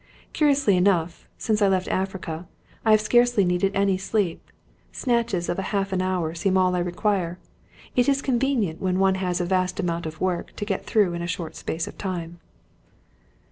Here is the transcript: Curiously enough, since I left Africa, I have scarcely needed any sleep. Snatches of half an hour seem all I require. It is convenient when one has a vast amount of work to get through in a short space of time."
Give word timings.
Curiously 0.33 0.77
enough, 0.77 1.27
since 1.37 1.61
I 1.61 1.67
left 1.67 1.87
Africa, 1.87 2.47
I 2.83 2.89
have 2.89 3.01
scarcely 3.01 3.45
needed 3.45 3.71
any 3.75 3.99
sleep. 3.99 4.51
Snatches 4.91 5.47
of 5.47 5.59
half 5.59 5.93
an 5.93 6.01
hour 6.01 6.33
seem 6.33 6.57
all 6.57 6.75
I 6.75 6.79
require. 6.79 7.37
It 7.95 8.09
is 8.09 8.23
convenient 8.23 8.81
when 8.81 8.97
one 8.97 9.13
has 9.21 9.39
a 9.39 9.45
vast 9.45 9.79
amount 9.79 10.07
of 10.07 10.19
work 10.19 10.55
to 10.55 10.65
get 10.65 10.87
through 10.87 11.13
in 11.13 11.21
a 11.21 11.27
short 11.27 11.55
space 11.55 11.85
of 11.87 11.99
time." 11.99 12.39